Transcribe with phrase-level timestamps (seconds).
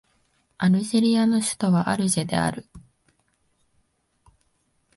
[0.57, 2.65] アルジェリアの首都はアルジェである